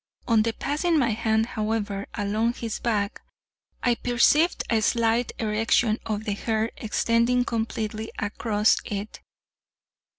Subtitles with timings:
[0.27, 3.21] On passing my hand, however, along his back,
[3.83, 9.21] I perceived a slight erection of the hair extending completely across it.